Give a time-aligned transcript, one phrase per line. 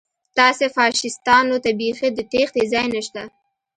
[0.37, 3.21] تاسې فاشیستانو ته بیخي د تېښتې ځای نشته